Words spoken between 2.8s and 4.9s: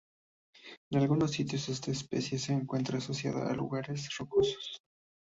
asociada a lugares rocosos.